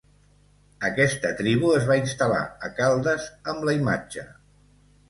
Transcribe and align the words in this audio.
Aquesta 0.87 1.33
tribu 1.41 1.69
es 1.81 1.85
va 1.91 1.99
instal·lar 2.01 2.43
a 2.69 2.73
Caldes 2.81 3.31
amb 3.55 3.71
la 3.71 3.79
imatge. 3.83 4.31